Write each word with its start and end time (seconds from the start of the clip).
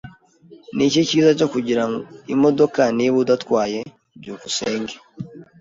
Niki 0.75 1.01
cyiza 1.09 1.31
cyo 1.39 1.47
kugira 1.53 1.81
imodoka 2.33 2.81
niba 2.97 3.15
udatwaye? 3.23 3.79
byukusenge 4.19 4.95